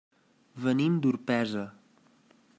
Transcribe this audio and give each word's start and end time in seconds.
Venim 0.63 0.95
d'Orpesa. 1.03 1.67